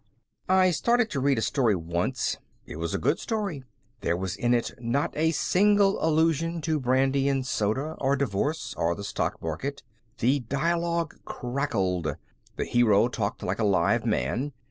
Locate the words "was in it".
4.17-4.71